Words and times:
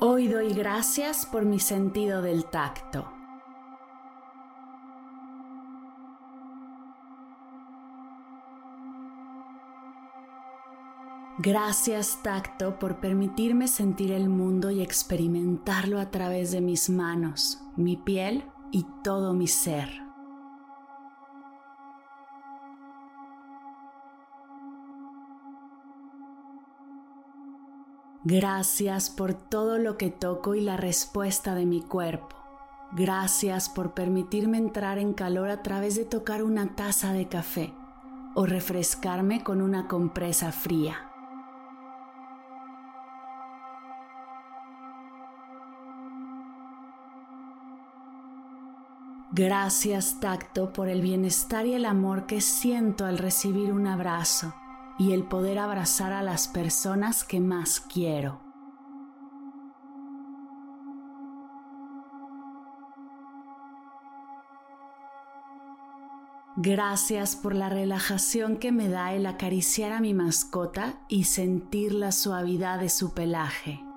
Hoy 0.00 0.28
doy 0.28 0.54
gracias 0.54 1.26
por 1.26 1.44
mi 1.44 1.58
sentido 1.58 2.22
del 2.22 2.44
tacto. 2.44 3.10
Gracias 11.38 12.22
tacto 12.22 12.78
por 12.78 13.00
permitirme 13.00 13.66
sentir 13.66 14.12
el 14.12 14.28
mundo 14.28 14.70
y 14.70 14.82
experimentarlo 14.82 15.98
a 15.98 16.12
través 16.12 16.52
de 16.52 16.60
mis 16.60 16.88
manos, 16.90 17.60
mi 17.74 17.96
piel 17.96 18.44
y 18.70 18.86
todo 19.02 19.34
mi 19.34 19.48
ser. 19.48 20.07
Gracias 28.24 29.10
por 29.10 29.32
todo 29.32 29.78
lo 29.78 29.96
que 29.96 30.10
toco 30.10 30.56
y 30.56 30.60
la 30.60 30.76
respuesta 30.76 31.54
de 31.54 31.66
mi 31.66 31.82
cuerpo. 31.82 32.34
Gracias 32.90 33.68
por 33.68 33.94
permitirme 33.94 34.58
entrar 34.58 34.98
en 34.98 35.12
calor 35.12 35.50
a 35.50 35.62
través 35.62 35.94
de 35.94 36.04
tocar 36.04 36.42
una 36.42 36.74
taza 36.74 37.12
de 37.12 37.28
café 37.28 37.72
o 38.34 38.44
refrescarme 38.44 39.44
con 39.44 39.62
una 39.62 39.86
compresa 39.86 40.50
fría. 40.50 40.96
Gracias 49.30 50.18
tacto 50.18 50.72
por 50.72 50.88
el 50.88 51.02
bienestar 51.02 51.66
y 51.66 51.74
el 51.74 51.84
amor 51.84 52.26
que 52.26 52.40
siento 52.40 53.04
al 53.06 53.18
recibir 53.18 53.72
un 53.72 53.86
abrazo 53.86 54.52
y 54.98 55.12
el 55.12 55.24
poder 55.24 55.58
abrazar 55.58 56.12
a 56.12 56.22
las 56.22 56.48
personas 56.48 57.24
que 57.24 57.40
más 57.40 57.80
quiero. 57.80 58.40
Gracias 66.60 67.36
por 67.36 67.54
la 67.54 67.68
relajación 67.68 68.56
que 68.56 68.72
me 68.72 68.88
da 68.88 69.14
el 69.14 69.26
acariciar 69.26 69.92
a 69.92 70.00
mi 70.00 70.12
mascota 70.12 70.98
y 71.08 71.24
sentir 71.24 71.94
la 71.94 72.10
suavidad 72.10 72.80
de 72.80 72.88
su 72.88 73.14
pelaje. 73.14 73.87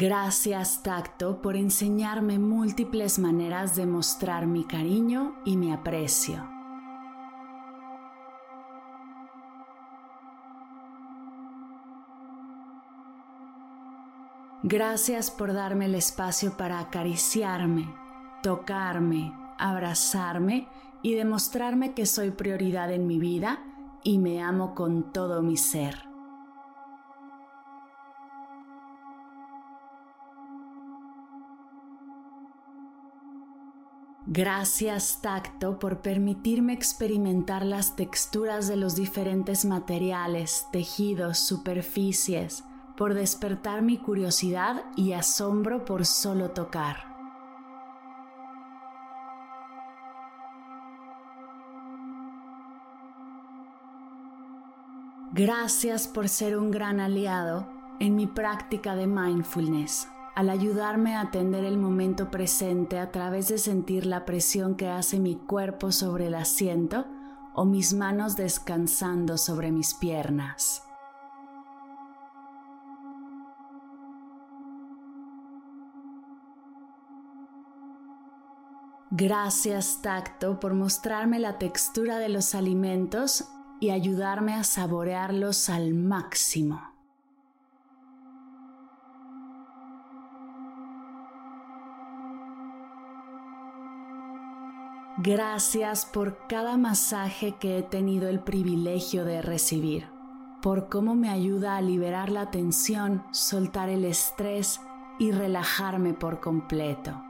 Gracias 0.00 0.84
tacto 0.84 1.42
por 1.42 1.56
enseñarme 1.56 2.38
múltiples 2.38 3.18
maneras 3.18 3.74
de 3.74 3.84
mostrar 3.84 4.46
mi 4.46 4.62
cariño 4.62 5.34
y 5.44 5.56
mi 5.56 5.72
aprecio. 5.72 6.48
Gracias 14.62 15.32
por 15.32 15.52
darme 15.52 15.86
el 15.86 15.96
espacio 15.96 16.56
para 16.56 16.78
acariciarme, 16.78 17.92
tocarme, 18.40 19.32
abrazarme 19.58 20.68
y 21.02 21.14
demostrarme 21.14 21.94
que 21.94 22.06
soy 22.06 22.30
prioridad 22.30 22.92
en 22.92 23.08
mi 23.08 23.18
vida 23.18 23.64
y 24.04 24.18
me 24.18 24.44
amo 24.44 24.76
con 24.76 25.12
todo 25.12 25.42
mi 25.42 25.56
ser. 25.56 26.07
Gracias 34.30 35.22
tacto 35.22 35.78
por 35.78 36.02
permitirme 36.02 36.74
experimentar 36.74 37.64
las 37.64 37.96
texturas 37.96 38.68
de 38.68 38.76
los 38.76 38.94
diferentes 38.94 39.64
materiales, 39.64 40.66
tejidos, 40.70 41.38
superficies, 41.38 42.62
por 42.94 43.14
despertar 43.14 43.80
mi 43.80 43.96
curiosidad 43.96 44.84
y 44.96 45.12
asombro 45.14 45.86
por 45.86 46.04
solo 46.04 46.50
tocar. 46.50 47.06
Gracias 55.32 56.06
por 56.06 56.28
ser 56.28 56.58
un 56.58 56.70
gran 56.70 57.00
aliado 57.00 57.66
en 57.98 58.14
mi 58.14 58.26
práctica 58.26 58.94
de 58.94 59.06
mindfulness 59.06 60.06
al 60.38 60.50
ayudarme 60.50 61.16
a 61.16 61.22
atender 61.22 61.64
el 61.64 61.78
momento 61.78 62.30
presente 62.30 63.00
a 63.00 63.10
través 63.10 63.48
de 63.48 63.58
sentir 63.58 64.06
la 64.06 64.24
presión 64.24 64.76
que 64.76 64.86
hace 64.86 65.18
mi 65.18 65.34
cuerpo 65.34 65.90
sobre 65.90 66.28
el 66.28 66.36
asiento 66.36 67.06
o 67.54 67.64
mis 67.64 67.92
manos 67.92 68.36
descansando 68.36 69.36
sobre 69.36 69.72
mis 69.72 69.94
piernas. 69.94 70.84
Gracias 79.10 80.02
tacto 80.02 80.60
por 80.60 80.74
mostrarme 80.74 81.40
la 81.40 81.58
textura 81.58 82.20
de 82.20 82.28
los 82.28 82.54
alimentos 82.54 83.48
y 83.80 83.90
ayudarme 83.90 84.54
a 84.54 84.62
saborearlos 84.62 85.68
al 85.68 85.94
máximo. 85.94 86.97
Gracias 95.20 96.06
por 96.06 96.46
cada 96.46 96.76
masaje 96.76 97.56
que 97.58 97.78
he 97.78 97.82
tenido 97.82 98.28
el 98.28 98.38
privilegio 98.38 99.24
de 99.24 99.42
recibir, 99.42 100.06
por 100.62 100.88
cómo 100.88 101.16
me 101.16 101.28
ayuda 101.28 101.76
a 101.76 101.80
liberar 101.80 102.30
la 102.30 102.52
tensión, 102.52 103.24
soltar 103.32 103.88
el 103.88 104.04
estrés 104.04 104.80
y 105.18 105.32
relajarme 105.32 106.14
por 106.14 106.38
completo. 106.38 107.20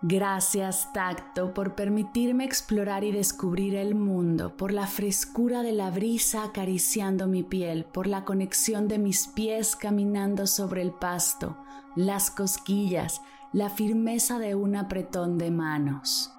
Gracias 0.00 0.92
tacto 0.92 1.52
por 1.52 1.74
permitirme 1.74 2.44
explorar 2.44 3.02
y 3.02 3.10
descubrir 3.10 3.74
el 3.74 3.96
mundo, 3.96 4.56
por 4.56 4.70
la 4.70 4.86
frescura 4.86 5.62
de 5.62 5.72
la 5.72 5.90
brisa 5.90 6.44
acariciando 6.44 7.26
mi 7.26 7.42
piel, 7.42 7.84
por 7.84 8.06
la 8.06 8.24
conexión 8.24 8.86
de 8.86 8.98
mis 8.98 9.26
pies 9.26 9.74
caminando 9.74 10.46
sobre 10.46 10.82
el 10.82 10.92
pasto, 10.92 11.56
las 11.96 12.30
cosquillas, 12.30 13.22
la 13.52 13.70
firmeza 13.70 14.38
de 14.38 14.54
un 14.54 14.76
apretón 14.76 15.36
de 15.36 15.50
manos. 15.50 16.32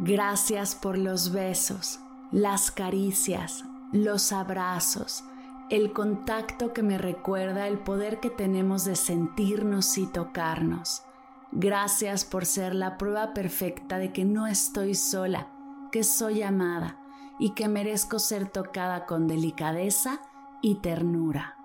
Gracias 0.00 0.74
por 0.74 0.98
los 0.98 1.30
besos, 1.30 2.00
las 2.32 2.72
caricias, 2.72 3.64
los 3.92 4.32
abrazos, 4.32 5.24
el 5.68 5.92
contacto 5.92 6.72
que 6.72 6.82
me 6.82 6.96
recuerda 6.96 7.66
el 7.66 7.78
poder 7.78 8.20
que 8.20 8.30
tenemos 8.30 8.84
de 8.84 8.94
sentirnos 8.94 9.98
y 9.98 10.06
tocarnos. 10.06 11.02
Gracias 11.50 12.24
por 12.24 12.46
ser 12.46 12.74
la 12.74 12.98
prueba 12.98 13.34
perfecta 13.34 13.98
de 13.98 14.12
que 14.12 14.24
no 14.24 14.46
estoy 14.46 14.94
sola, 14.94 15.48
que 15.90 16.04
soy 16.04 16.42
amada 16.42 17.00
y 17.38 17.50
que 17.50 17.68
merezco 17.68 18.18
ser 18.18 18.48
tocada 18.48 19.06
con 19.06 19.26
delicadeza 19.26 20.20
y 20.62 20.76
ternura. 20.76 21.56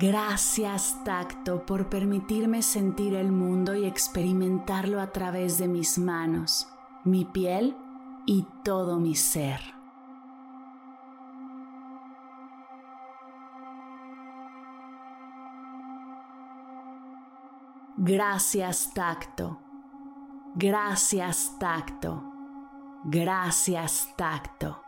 Gracias 0.00 1.02
tacto 1.02 1.66
por 1.66 1.88
permitirme 1.88 2.62
sentir 2.62 3.14
el 3.14 3.32
mundo 3.32 3.74
y 3.74 3.84
experimentarlo 3.84 5.00
a 5.00 5.10
través 5.10 5.58
de 5.58 5.66
mis 5.66 5.98
manos, 5.98 6.68
mi 7.02 7.24
piel 7.24 7.76
y 8.24 8.46
todo 8.62 9.00
mi 9.00 9.16
ser. 9.16 9.60
Gracias 17.96 18.94
tacto. 18.94 19.58
Gracias 20.54 21.58
tacto. 21.58 22.22
Gracias 23.02 24.14
tacto. 24.16 24.87